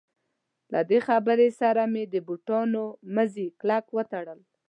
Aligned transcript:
له 0.73 0.81
دې 0.89 0.99
خبرې 1.07 1.49
سره 1.61 1.83
مې 1.93 2.03
د 2.13 2.15
بوټونو 2.27 2.81
مزي 3.15 3.47
کلک 3.59 3.85
وتړل. 3.97 4.39